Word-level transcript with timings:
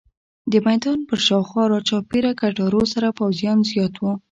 د 0.51 0.53
میدان 0.65 0.99
پر 1.07 1.19
شاوخوا 1.27 1.63
راچاپېره 1.73 2.31
کټارو 2.41 2.81
سره 2.93 3.07
پوځیان 3.19 3.57
زیات 3.71 3.93
وو. 3.97 4.11